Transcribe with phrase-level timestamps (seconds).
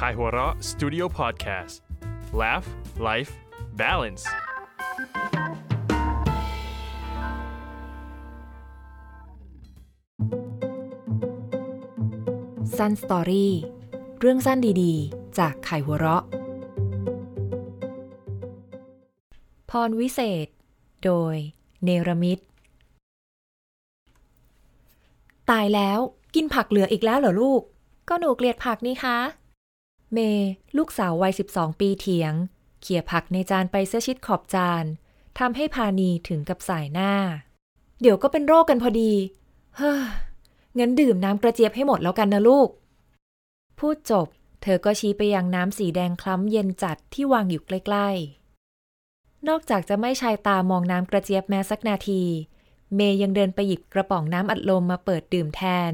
[0.00, 1.74] Kaihura Studio Podcast
[2.40, 2.66] Laugh
[3.08, 3.32] Life
[3.80, 4.24] Balance
[12.78, 13.52] สั้นสตอรี่
[14.20, 16.24] เรื่องสั้นดีๆ จากไข่หัวเราะ
[19.70, 20.46] พรวิเศษ
[21.04, 21.34] โดย
[21.84, 22.38] เนรมิต
[25.50, 25.98] ตายแล้ว
[26.34, 27.62] กินผักเหลืออีกแล้วเหรอลูก
[28.08, 29.18] ก็หนูเกลียดผักนี่คะ
[30.12, 32.32] เมย์ลูกสาววัย 12 ปีเถียง
[32.80, 34.84] เขี่ยผักในจานไปเสียชิดขอบจาน
[35.38, 37.12] ทำให้พานีถึงกับสายหน้า
[38.00, 39.12] เดี๋ยวก็เป็นโรคกันพอดี
[39.76, 40.02] เฮ้อ
[40.78, 42.68] งั้นดื่มน้ำกระเจี๊ยบให้หมดแล้วกันนะลูก
[43.78, 44.26] พูดจบ
[44.62, 48.08] เธอก็ชี้ไปยังน้ำสีแดงคล้ำเย็นจัดที่วางอยู่ใกล้
[48.78, 52.22] ๆ นอกจากจะไม่ชายตามองน้ำกระเจี๊ยบแม้สักนาที
[52.94, 55.92] เมย์ยังเดินไปหยิบกระป๋องน้ำอัดลมมาเปิดดื่มแทน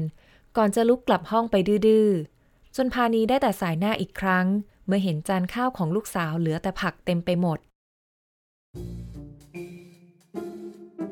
[0.57, 1.55] ก่อนจะลุกกลับห้องไป
[1.87, 2.40] ดื้อๆ
[2.75, 4.45] จนพานีได้แต่สายหน้าอีกครั้ง
[4.85, 7.59] เมื่อเห็นจานข้าวของลูกสาวเหลือแต่ผักเต็มไปหมด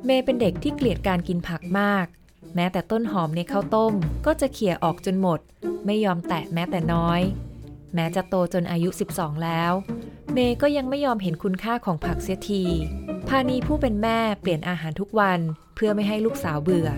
[0.05, 2.05] เมย์เป็นเด็กที่เกลียดการกินผักมาก
[2.55, 3.93] แม้แต่ต้นหอมในข้าวต้ม
[4.25, 5.39] ก็จะเขี่ยออกจนหมด
[5.85, 7.21] ไม่ยอมแตะแม้แต่น้อย
[7.93, 9.71] แม้จะโตจนอายุ 12 แล้ว
[10.33, 12.63] เมย์ก็ยังไม่ยอมเห็นคุณค่าของผักเสียที
[13.27, 15.39] พานีผู้เป็นแม่เปลี่ยนอาหารทุกวัน
[15.75, 16.89] เพื่อไม่ให้ลูกสาวเบื่อ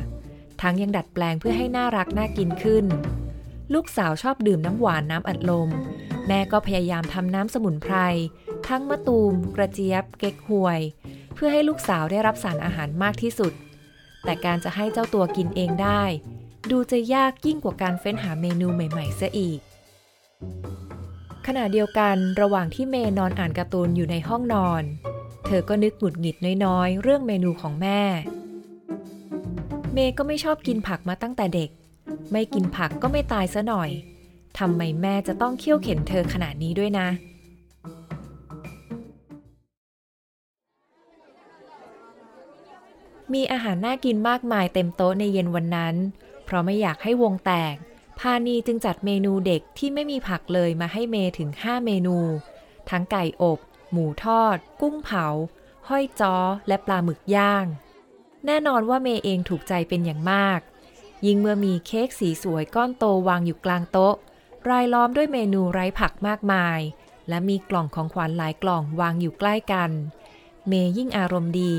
[0.62, 2.86] ทั้งยังดัดแปลงเพื่อให้น่ารักน่ากินขึ้น
[3.74, 5.70] ลูกสาวชอบดื่มน้ำหวานน้ำอัดลม
[6.28, 7.96] แม่ก็พยายามทำน้ำสมุนไพร
[8.68, 10.80] ทั้งมะตูม กระเจี๊ยบ เก๊กฮวย
[11.36, 13.54] เพื่อให้ลูกสาวได้รับสารอาหารมากที่สุด
[14.24, 16.04] แต่การจะให้เจ้าตัวกินเองได้
[16.72, 19.60] ดูจะยากยิ่งกว่าการเฟ้นหาเมนูใหม่ๆเสียอีก
[21.48, 24.84] ขณะเดียวกันระหว่างที่เมย์นอนอ่านการ์ตูนอยู่ในห้องนอน
[25.46, 26.36] เธอก็นึกหงุดหงิด
[26.66, 28.02] น้อยๆ เรื่องเมนูของแม่
[29.94, 31.70] เมย์ก็ไม่ชอบกินผักมาตั้งแต่เด็ก
[32.32, 33.90] ไม่กินผักก็ไม่ตายซะหน่อย
[34.60, 37.08] ทำไมแม่จะต้องเคี่ยวเข็นเธอขนาดนี้ด้วยนะ
[43.34, 45.96] มีอาหารน่ากินมากมายเต็มโต๊ะในเย็นวันนั้น
[46.46, 47.76] เพราะไม่อยากให้วงแตก
[48.20, 52.18] พานีจึงจัดเมนูเด็กที่ไม่มีผักเลยมาให้เมย์ถึง 5 เมนู
[52.90, 53.60] ทั้งไก่อบ
[53.92, 55.26] หมูทอด กุ้งเผา
[55.88, 56.36] ห้อยจ้อ
[56.68, 57.66] และปลาหมึกย่าง
[58.46, 60.60] แน่นอนว่าเมย์เองถูกใจเป็นอย่างมาก
[61.26, 64.16] ยิ่งเมื่อมีเค้กสีสวยก้อนโตวางอยู่กลางโต๊ะ
[64.70, 66.80] รายล้อมด้วยเมนูไร้ผักมากมาย
[67.30, 69.92] และมีกล่องของขวัญหลายกล่องวางอยู่ใกล้กัน
[70.68, 71.74] เมย์ยิ่งอารมณ์ดี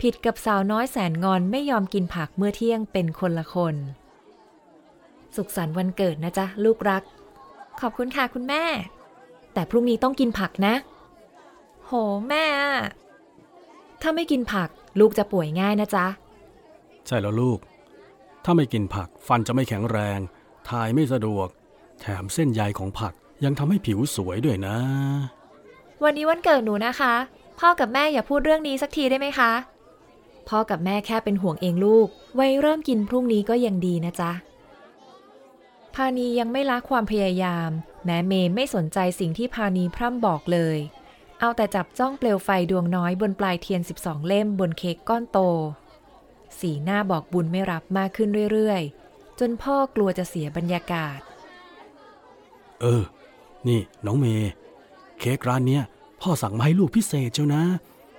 [0.00, 3.74] ผิดกับสาวน้อยแสนงอนไม่ยอมกินผักเมื่อเที่ยงเป็นคนละคน
[5.36, 7.02] สุขสันต์วันเกิดนะจ๊ะ ลูกรัก
[7.80, 8.64] ขอบคุณค่ะคุณแม่
[9.54, 10.74] แต่พรุ่งนี้ต้องกินผักนะ
[11.86, 11.92] โห
[12.28, 12.44] แม่
[14.02, 14.68] ถ้าไม่กินผัก
[15.00, 16.06] ลูกจะป่วยง่ายนะจ๊ะ
[17.06, 17.58] ใช่แล้วลูก
[18.44, 20.18] ถ้าไม่กินผักฟันจะไม่แข็งแรง
[20.68, 21.48] ถ่ายไม่สะดวก
[22.00, 23.12] แถมเส้นใยของผัก
[23.44, 24.76] ยังทำให้ผิวสวยด้วยนะ
[26.02, 27.14] วันนี้วันเกิดหนูนะคะ
[27.60, 29.52] พ่อกับแม่อย่าพูดเรื่องนี้สักทีได้ไหมคะ
[30.48, 34.32] พ่อกับแม่แค่เป็นห่วงเองลูก ไว้เริ่มกินพรุ่งนี้ก็ยังดีนะจ๊ะ
[35.94, 37.70] พานียังไม่ละความพยายาม
[38.04, 40.78] แม้เมย์ไม่สนใจสิ่งที่พานีพร่ำบอกเลย
[41.40, 45.38] เอาแต่จับจ้องเปลวไฟดวงน้อยบนปลายเทียน 12 เล่มบนเค้กก้อนโต
[46.60, 51.20] สีหน้าบอกบุญไม่รับมากขึ้นเรื่อยๆ จนพ่อกลัวจะเสียบรรยากาศ
[52.80, 53.02] เออ
[53.68, 54.50] นี่น้องเมย์
[55.18, 55.82] เค้กร้านเนี้ย
[56.20, 57.62] พ่อสั่งมาให้ลูกพิเศษเจ้านะ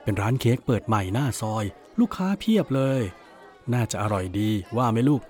[0.04, 1.64] เป็นร้านเค้กเปิดใหม่หน้าซอย
[2.00, 3.02] ลูกค้าเพียบเลย
[3.74, 5.22] น่าจะอร่อยดีว่าไหมลูก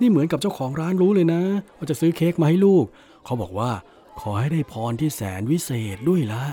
[0.00, 1.42] นี่เหมือนกับเจ้าของร้านรู้เลยนะ
[1.76, 2.84] ว่าจะซื้อเค้กมาให้ลูก
[3.24, 3.70] เขาบอกว่า
[4.20, 6.44] ขอให้ได้พรที่แสนวิเศษด้วยละ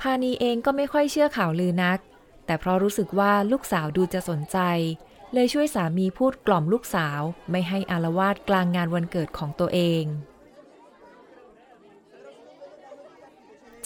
[0.00, 1.98] พานีเองก็ไม่ค่อยเชื่อข่าวลือนัก
[2.52, 4.58] แต่เพราะรู้สึกว่าลูกสาวดูจะสนใจ
[5.32, 7.20] เลยช่วยสามีพูดกล่อมลูกสาว
[7.50, 10.04] ไม่ให้อารวาสกลางงานวันเกิดของตัวเอง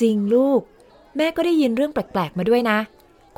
[0.01, 0.61] จริงลูก
[1.17, 2.79] แม่ก็ได้ยินเรื่องแปลกๆมาด้วยนะ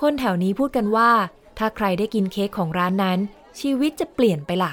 [0.01, 1.11] คนแถวนี้พูดกันว่า
[1.59, 3.19] ถ้าใครได้กินเค้กของร้านนั้น
[3.61, 4.73] ชีวิตจะเปลี่ยนไปล่ะ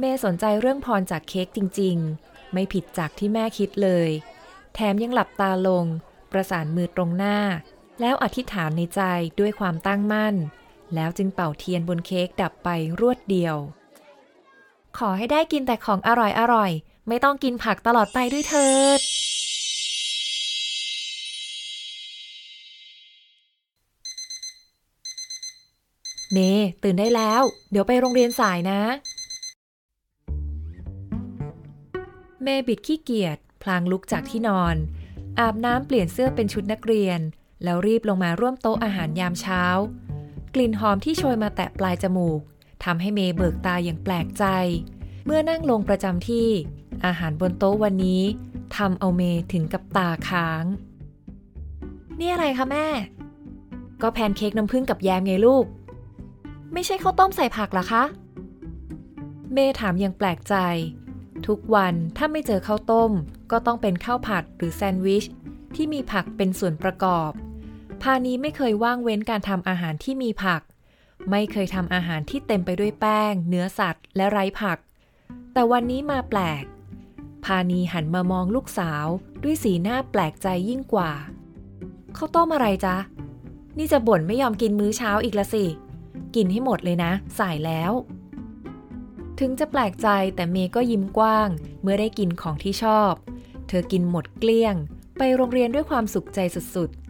[0.00, 4.08] แม่สนใจเรื่องพรจากเค้กจริง ๆ ไม่ผิดจากที่แม่คิดเลย
[4.74, 5.84] แถมยังหลับตาลง
[6.32, 7.38] ประสานมือตรงหน้า
[8.00, 9.00] แล้วอธิษฐานในใจ
[9.40, 10.34] ด้วยความตั้งมั่น
[10.94, 12.68] แล้วจึงเป่าเทียนบนเค้กดับไป
[13.00, 13.56] รวดเดียว
[14.98, 16.10] ขอให้ได้กินแต่ของอ
[16.54, 19.00] ร่อยๆไม่ต้องกินผักตลอดไปด้วยเถิด
[26.32, 26.38] เม
[26.82, 28.80] ตื่นได้แล้ว เดี๋ยวไปโรงเรียนสายนะ
[32.42, 34.76] เมบิดขี้เกียจพลางลุกจากที่นอน
[35.38, 37.20] อาบน้ำเปลี่ยนเสื้อเป็นชุดนักเรียน
[37.64, 39.62] แล้วรีบลงมาร่วมโต๊ะอาหารยามเช้า
[40.54, 42.40] กลิ่นหอมที่โชยมาแตะปลายจมูก
[42.84, 44.44] ทำให้เมย์เบิกตาอย่างแปลกใจ
[45.24, 46.48] เมื่อนั่งลงประจำที่
[47.06, 48.22] อาหารบนโต๊ะวันนี้
[48.76, 50.64] ทำเอาเมย์ถึงกับตาค้าง
[52.18, 52.86] นี่อะไรคะแม่
[54.02, 55.64] ก็แพนเค้กน้ำผึ้งกับแยมไงลูก
[56.72, 58.04] ไม่ใช่ข้าวต้มใส่ผักหรอคะ
[59.52, 60.54] เมย์ถามยังแปลกใจ
[61.46, 63.10] ทุกวันถ้าไม่เจอข้าวต้ม
[63.50, 65.24] ก็ต้องเป็นข้าวผัดหรือแซนด์วิช
[65.74, 67.30] ที่มีผักเป็นส่วนประกอบ
[68.02, 70.62] พานีไม่เคยว่างเว้นการทำอาหารที่มีผัก
[71.30, 74.78] ไม่เคยทำอาหารที่เต็มไปด้วยแป้ง เนื้อสัตว์ และไร้ผัก
[75.52, 76.64] แต่วันนี้มาแปลก
[77.44, 79.06] พานีหันมามองลูกสาว
[79.42, 81.12] ด้วยสีหน้าแปลกใจยิ่งกว่า
[82.16, 82.96] ข้าวต้มอะไรจ๊ะ
[83.78, 85.64] นี่จะบ่นไม่ยอมกินมื้อเช้าอีกละสิ
[86.34, 87.92] กินให้หมดเลยนะ สายแล้ว
[89.38, 91.48] ถึงจะแปลกใจแต่เมย์ก็ยิ้มกว้าง
[91.82, 93.12] เมื่อได้กินของที่ชอบ
[93.68, 94.74] เธอกินหมดเกลี้ยง
[95.18, 97.05] ไปโรงเรียนด้วยความสุขใจสุดๆ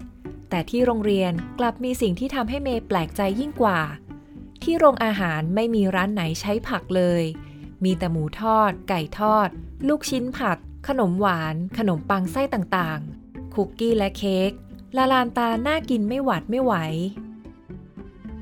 [0.51, 3.81] แต่ที่โรงเรียนกลับมีสิ่งที่ทำให้เมย์แปลกใจยิ่งกว่า
[4.63, 7.23] ที่โรงอาหารไม่มีร้านไหนใช้ผักเลย
[7.85, 9.49] มีแต่หมูทอด ไก่ทอด
[9.89, 10.59] ลูกชิ้นผัด
[10.89, 14.51] ขนมหวาน ขนมปังไส้ต่างๆ คุกกี้และเค้ก
[14.97, 16.75] ละลานตาน่ากินไม่หวัดไม่ไหว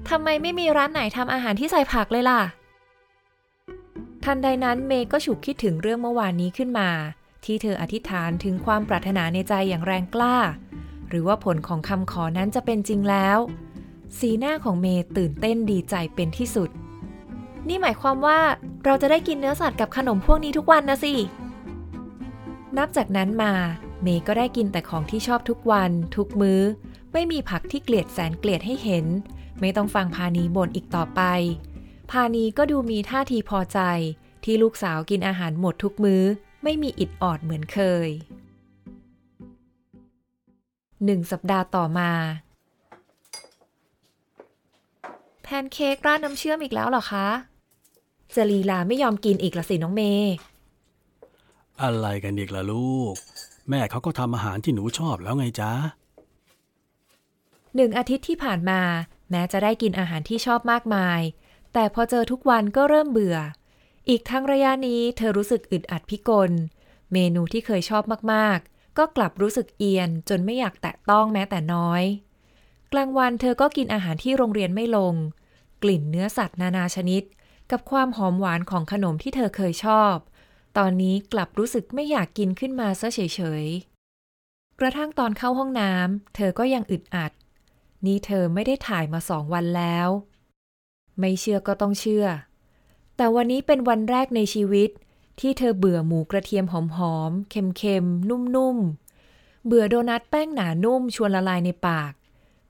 [0.09, 2.43] ทำไมไม่มีร้านไหนทำอาหารที่ใส่ผักเลยล่ะ
[4.25, 6.91] ทันใดนั้นเมย์ก็ฉุกคิดถึงเรื่องเมื่อวานนี้ขึ้นมา
[7.45, 10.37] ที่เธออธิษฐานถึงความปรารถนาในใจอย่างแรงกล้า
[11.09, 13.39] หรือว่าผลของคำขอนั้นจะเป็นจริงแล้ว
[14.19, 16.71] สีหน้าของเมย์ตื่นเต้นดีใจเป็นที่สุด
[17.69, 18.41] นี่หมายความว่า
[18.85, 21.15] เราจะได้กินเนื้อสัตว์กับขนมพวกนี้ทุกวันนะสิ
[22.77, 23.53] นับจากนั้นมา
[24.03, 26.61] เมย์ก็ได้กินแต่ของที่ชอบทุกวัน ทุกมื้อ
[27.13, 29.07] ไม่มีผักที่เกลียดแสนเกลียดให้เห็น
[29.61, 31.23] ไม่ต้องฟังพานีบ่นอีกต่อไป
[32.11, 33.81] พานีก็ดูมีท่าทีพอใจ
[34.45, 36.23] ที่ลูกสาวกินอาหารหมดทุกมื้อ
[36.63, 38.09] ไม่มีอิดออดเหมือนเคย
[41.05, 42.11] หนึ่งสัปดาห์ต่อมา
[45.43, 47.29] แพนเค้กราดน้ำเชื่อมอีกแล้วเหรอคะ
[48.35, 50.35] จะลีลาไม่ยอมกินอีกละสิน้องเมย์
[51.83, 53.15] อะไรกันอีกล่ะลูก
[53.69, 55.73] แม่เขาก็ทำอาหารที่หนูชอบแล้วไงจ๊ะ
[57.77, 58.81] หนึ่งอาทิตย์ที่ผ่านมา
[59.31, 61.21] แม้จะได้กินอาหารที่ชอบมากมาย
[61.73, 63.39] แต่พอเจอทุกวันก็เริ่มเบื่อ
[64.09, 66.51] อีกทั้งระยะนี้เธอรู้สึกอึดอัดพิกล
[67.13, 68.03] เมนูที่เคยชอบ
[68.33, 72.03] มากๆ ก็กลับรู้สึกเอียนจนไม่อยากแตะต้องแม้แต่น้อย
[72.93, 75.15] กลางวันเธอก็กินอาหารที่โรงเรียนไม่ลง
[75.83, 77.23] กลิ่นเนื้อสัตว์นานาชนิด
[77.71, 80.15] กับความหอมหวานของขนมที่เธอเคยชอบ
[80.79, 83.21] ตอนนี้กลับรู้สึกไม่อยากกินขึ้นมาซะเฉ
[83.63, 87.33] ยๆ กระทั่งตอนเข้าห้องน้ำเธอก็ยังอึดอัด
[88.07, 90.09] นี่เธอไม่ได้ถ่ายมาสองวันแล้ว
[91.19, 92.27] ไม่เชื่อก็ต้องเชื่อ
[93.17, 94.91] แต่วันนี้เป็นวันแรกในชีวิต
[95.41, 96.75] ที่เธอเบื่อหมูกระเทียมห
[97.15, 102.13] อมๆ เค็มๆ นุ่มๆ เบื่อโดนัทแป้งหนานุ่มชวนละลายในปาก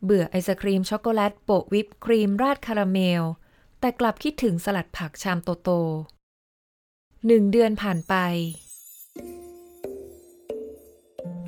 [0.05, 3.23] เบื่อไอศครีมช็อกโกแลตโปะวิปครีมราดคาราเมล
[3.81, 8.15] แต่กลับคิดถึงสลัดผักชามโตๆหนึ่งเดือนผ่านไป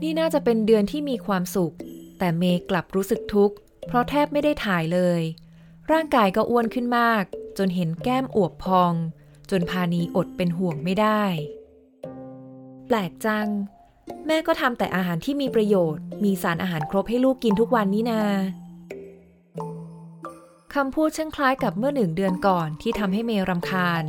[0.03, 1.75] นี่น่าจะเป็นเดือนที่มีความสุข
[2.19, 5.23] แต่เมย์กลับรู้สึกทุกข์ เพราะแทบไม่ได้ถ่ายเลย
[5.93, 7.25] ร่างกายก็อ้วนขึ้นมาก
[7.59, 8.93] จนเห็นแก้มอวบพอง
[9.51, 11.23] จนพานีอดเป็นห่วงไม่ได้
[12.87, 13.49] แปลกจัง
[14.27, 18.23] แม่ก็ทำแต่อาหารที่มีประโยชน์ มีสารอาหารครบให้ลูกกินทุกวันนี่นา
[20.75, 24.05] คำพูดช่างคล้ายกับเมื่อหนึ่งเดือนก่อนที่ทำให้เมย์รำคาญ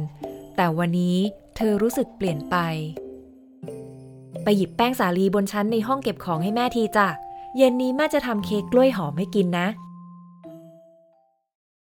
[0.55, 1.17] แต่วันนี้
[1.55, 2.55] เธอรู้สึกเปลี่ยนไป
[4.43, 7.07] ไปหยิบแป้งสาลีบนชั้นในห้องเก็บของให้แม่ทีจ้ะ
[7.57, 9.67] เย็นนี้แม่จะทำเค้กกล้วยหอมให้กินนะ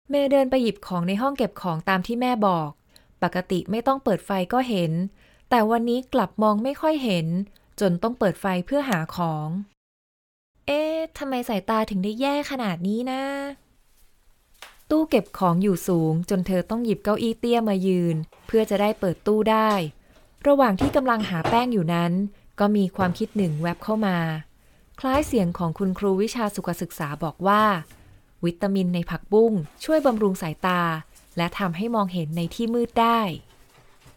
[0.09, 2.69] เมย์เดินไปหยิบของในห้องเก็บของตามที่แม่บอก
[3.25, 4.91] ปกติไม่ต้องเปิดไฟก็เห็น
[5.49, 7.27] แต่วันนี้กลับมองไม่ค่อยเห็น
[7.79, 9.47] จนต้องเปิดไฟเพื่อหาของ
[10.67, 13.21] เอ๊ะทำไมสายตาถึงได้แย่ขนาดนี้นะ
[14.89, 18.15] ตู้เก็บของอยู่สูง จนเธอต้องหยิบเก้าอี้เตี้ยมายืน
[18.47, 19.71] เพื่อจะได้เปิดตู้ได้
[20.47, 22.11] ระหว่างที่กำลังหาแป้งอยู่นั้น
[22.59, 24.17] ก็มีความคิดหนึ่งแวบเข้ามา
[24.99, 27.63] คล้ายเสียงของคุณครูวิชาสุขศึกษาบอกว่า
[28.45, 29.53] วิตามินในผักบุ้ง
[29.83, 30.81] ช่วยบำรุงสายตา
[31.37, 33.19] และทำให้มองเห็นในที่มืดได้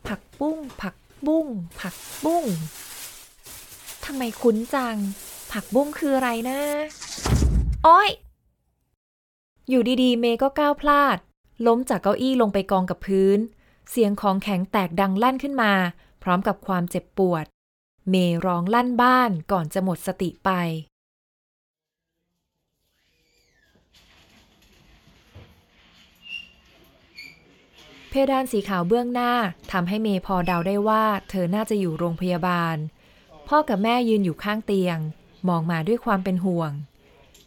[0.07, 0.95] ผักบุ้ง ผัก
[1.27, 1.47] บุ้ง
[1.81, 1.95] ผัก
[2.25, 2.45] บุ้ง
[4.05, 4.97] ทำไมคุ้นจัง
[5.53, 6.61] ผักบุ้งคืออะไรนะ
[7.87, 8.11] อ้อย
[9.69, 11.19] อยู่ดีๆ เมย์ก็ก้าวพลาด
[11.67, 13.39] ล้มจากเก้าอี้ลงไปกองกับพื้น
[13.91, 15.73] เสียงของแข็งแตกดังลั่นขึ้นมา
[16.23, 17.45] พร้อมกับความเจ็บปวด
[18.11, 20.51] เมย์ร้องลั่นบ้านก่อนจะหมดสติไป
[28.11, 29.33] เพดานสีขาวเบื้องหน้า
[29.73, 32.77] ทำให้เมย์พอเดาได้ว่า เธอน่าจะอยู่โรงพยาบาล
[33.49, 34.99] พ่อกับแม่ยืนอยู่ข้างเตียง
[35.49, 36.73] มองมาด้วยความเป็นห่วง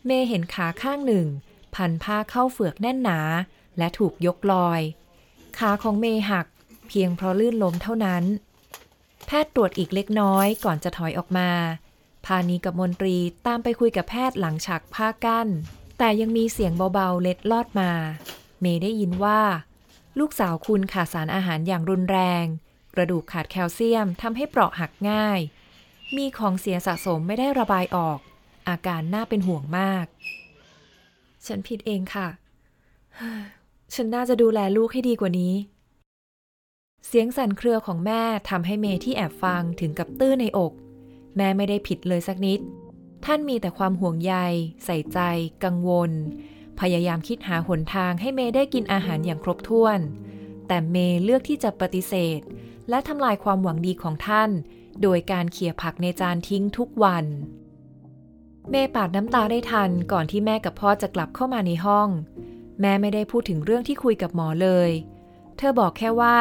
[0.06, 1.28] เมย์เห็นขาข้างหนึ่ง
[1.76, 3.20] พันผ้าเข้าเฟือกแน่นหนา
[3.78, 4.82] และถูกยกลอย
[5.58, 6.48] ขาของเมย์หัก
[6.88, 8.24] เพียงเพราะลื่นล้มเท่านั้น
[9.26, 11.50] แพแพทย์ตรวจอีกเล็กน้อยก่อนจะถอยออกมา
[12.26, 13.16] พานีกับมนตรี
[13.48, 15.48] ตามไปคุยกับแพทย์หลังฉากผ้ากั้น
[15.98, 17.92] แต่ยังมีเสียงเบาๆเล็ดลอดมา
[18.62, 19.42] เมย์ได้ยินว่า
[20.20, 22.46] ลูกสาวคุณขาดสารอาหารอย่างรุนแรง
[22.96, 25.40] กระดูกขาดแคลเซียมทำให้เปราะหักง่าย
[26.16, 28.20] มีของเสียสะสมไม่ได้ระบายออก
[28.70, 30.06] อาการน่าเป็นห่วงมาก
[31.48, 32.28] ฉันผิดเองค่ะ
[33.94, 35.54] ฉันน่าจะดูแลลูกให้ดีกว่านี้
[37.08, 40.74] เสียงสั่นเครือของแม่ทำให้เมที่แอบฟังถึงกับตื้อในอก
[41.38, 42.60] แม่ไม่ได้ผิดเลยสักนิด
[43.26, 44.36] ท่านมีแต่ความห่วงใย
[44.86, 45.20] ใส่ใจ
[45.64, 46.12] กังวล
[46.82, 50.00] พยายามคิดหาหนทางให้เมย์ได้กินอาหารอย่างครบถ้วน
[50.68, 52.42] แต่เมย์เลือกที่จะปฏิเสธ
[52.90, 54.50] และทำลายความหวังดีของท่าน
[55.02, 57.26] โดยการเขี่ยผักในจานทิ้งทุกวัน
[58.70, 62.08] เมย์ปาดน้ำตาได้ทันก่อนที่แม่กับพ่อจะกลับเข้ามาในห้อง
[62.82, 64.90] แม่ไม่ได้พูดถึงเรื่องที่คุยกับหมอเลย
[65.58, 66.38] เธอบอกแค่ว่า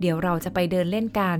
[0.00, 1.38] เดี๋ยวเราจะไปเดินเล่นกัน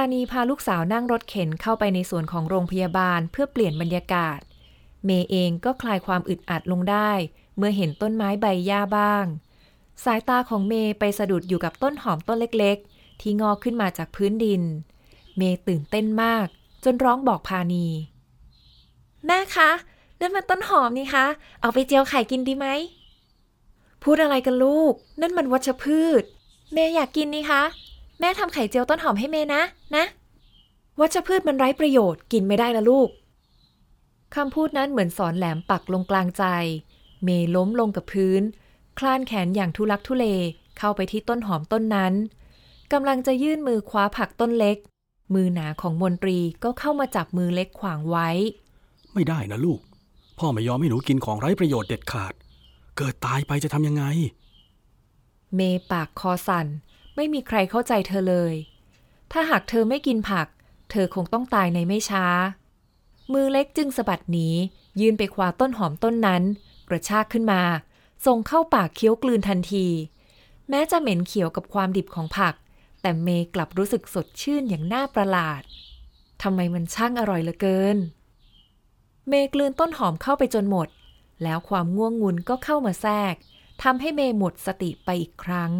[0.00, 4.38] านีพาลูกสาวนั่งรถเข็นเข้าไปในส่วนของโรงพยาบาลเพื่อเปลี่ยนบรรยากาศ
[5.04, 7.10] เมย์เองก็คลายความอึดอัดลงได้
[7.56, 9.24] เมื่อเห็นต้นไม้ใบหญ้าบ้าง
[10.04, 14.62] สายตาของเมย์ไปสะดุดอยู่กับต้นหอมต้นเล็กๆ ที่งอกขึ้นมาจากพื้นดิน
[15.36, 16.46] เมย์ตื่นเต้นมาก
[16.84, 17.86] จนร้องบอกพานี
[19.26, 19.70] แม่คะ
[20.20, 21.26] นั่นมันต้นหอมนี่คะ
[21.60, 22.66] เอาไปเจียวไข่กินดีไหม
[24.02, 26.22] พูดอะไรกันลูก นั่นมันวัชพืช
[26.72, 27.62] เมย์อยากกินนี่คะ
[28.20, 29.62] แม่ทำไข่เจียวต้นหอมให้เมย์นะ
[29.96, 30.04] นะ
[31.00, 33.08] วัชพืชมันไร้ประโยชน์กินไม่ได้นะลูก
[34.34, 36.44] คำพูดนั้นเหมือนสอนแหลมปักลงกลางใจ
[37.24, 38.42] เมย์ล้มลงกับพื้น
[38.98, 40.26] คลานแขนอย่างทุลักทุเล
[40.78, 42.14] เข้าไปที่ต้นหอมต้นนั้น
[42.92, 44.76] กำลังจะยื่นมือคว้าผักต้นเล็ก
[45.34, 48.28] มือหนาของมนตรีก็เข้ามาจับมือเล็กขวางไว้
[49.12, 49.80] ไม่ได้นะลูก
[50.38, 52.34] พ่อไม่ยอมให้หนูกินของไร้ประโยชน์เด็ดขาด
[52.96, 54.04] เกิดตายไปจะทำยังไง
[55.54, 56.66] เมย์ปากคอสั่น
[57.16, 58.54] ไม่มีใครเข้าใจเธอเลย
[59.32, 60.46] ถ้าหากเธอไม่กินผัก
[60.90, 62.26] เธอคงต้องตายในไม่ช้า
[63.32, 64.48] มือเล็กจึงสะบัดหนี
[65.00, 66.42] ยืนไปคว้าต้นหอมต้นนั้น
[66.88, 67.62] กระชากขึ้นมา
[68.26, 69.86] ส่งเข้าปากเคี้ยวกลืนทันที
[70.68, 72.54] แม้จะเหม็นเขียวกับความดิบของผัก
[73.00, 75.62] แต่เมย์กลับรู้สึกสดชื่นอย่างน่าประหลาด
[76.42, 77.96] ทำไมมันช่างอร่อยเหลือเกิน
[79.28, 80.88] เมย์กลืนต้นหอมเข้าไปจนหมด
[81.42, 83.34] แล้วความง่วงงุนก็เข้ามาแทรก
[83.82, 85.72] ทำให้เมย์หมดสติไปอีกครั้ง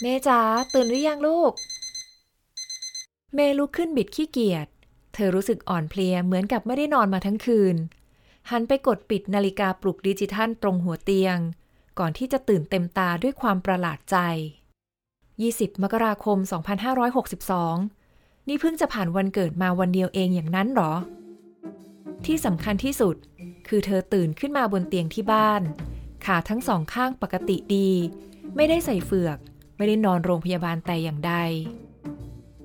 [0.00, 0.40] เมย์จ๋า
[0.74, 1.52] ตื่นหรือยังลูก
[3.34, 4.66] เมย์ลุกขึ้นบิดขี้เกียจ
[5.14, 7.76] เธอรู้สึกอ่อนเพลียเหมือนกับไม่ได้นอนมาทั้งคืน
[8.50, 11.38] หันไปกดปิดนาฬิกาปลุกดิจิทัลตรงหัวเตียง
[11.98, 14.16] ก่อนที่จะตื่นเต็มตาด้วยความประหลาดใจ
[14.96, 16.38] 20 มกราคม
[17.62, 20.92] 2562 นี่เพิ่งจะผ่านวันเกิดมาวันเดียวเองอย่างนั้นหรอ
[22.26, 23.16] ที่สำคัญที่สุด
[23.68, 25.62] คือเธอตื่นขึ้นมาบนเตียงที่บ้าน
[26.24, 27.90] ขาทั้งสองข้างปกติดี
[28.56, 29.38] ไม่ได้ใส่เฟือก
[29.78, 31.34] ไม่ได้นอนโรงพยาบาลแต่อย่างใด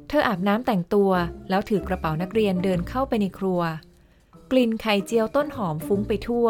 [0.08, 1.12] เธออาบน้ำแต่งตัว
[1.50, 3.62] แล้วถือกระเป๋านักเรียนเดินเข้าไปในครัว
[4.52, 6.48] กลิ่นไข่เจียวต้นหอมฟุ้งไปทั่ว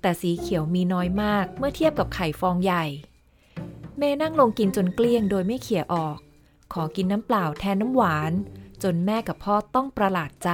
[0.00, 2.84] แต่สีเขียวมีน้อยมากเมื่อเทียบกับไข่ฟองใหญ่
[3.96, 6.18] เมย์นั่งลงกินจนเกลี้ยงโดยไม่เขี่ยออก
[6.72, 8.32] ขอกินน้ำเปล่าแทนน้ำหวาน
[8.82, 10.50] จนแม่กับพ่อต้องประหลาดใจ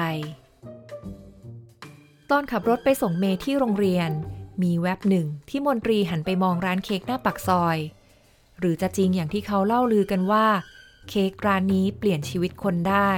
[2.30, 4.10] ตอนขับรถไปส่งเมย์ที่โรงเรียน
[4.62, 7.78] มีแวบหนึ่งที่มนตรีหันไปมองร้านเค้กหน้าปักซอย
[8.58, 10.46] หรือจะจริงอย่างที่เขาเล่าลือกันว่า
[11.08, 13.12] เค้กร้านนี้เปลี่ยนชีวิตคนได้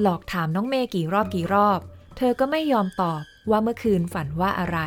[0.00, 1.80] หลอกถามน้องเมย์กี่รอบกี่รอบ
[2.16, 4.78] เธอก็ไม่ยอมตอบว่าเมื่อคืนฝันว่าอะไร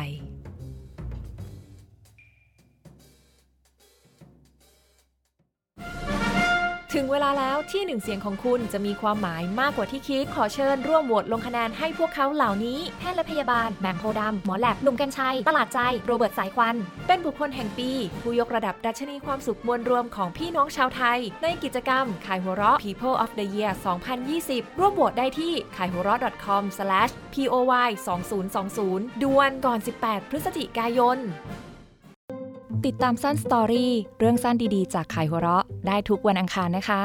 [6.94, 16.76] ถึงเวลาแล้วที่หนึ่งเสียงของคุณจะมีความหมายมากกว่าที่คิด ขอเชิญร่วมโหวตลงคะแนนให้พวกเขาเหล่านี้ แพทย์และพยาบาลแบงค์โพดำหมอแลบหนุ่มกัญชัย ตลาดใจ โรเบิร์ตสายควัน
[17.06, 17.90] เป็นบุคคลแห่งปี
[18.22, 23.72] ผู้ยกระดับดัชนีความสุขมวลรวมของพี่น้องชาวไทย ในกิจกรรมขายหัวเราะ People of the Year
[24.26, 27.88] 2020 ร่วมโหวตได้ที่ขายหัวเราะ .com/poy
[28.56, 31.18] 2020ด่วนก่อน 18 พฤศจิกายน
[32.86, 37.00] ติดตามสั้นสตอรี่เรื่องสั้นดีๆ จากขายหัวเราะ ได้ทุกวันอังคารนะคะ